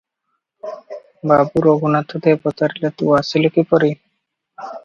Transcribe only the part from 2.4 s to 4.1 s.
ପଚାରିଲେ ତୁ ଆସିଲୁ କିପରି?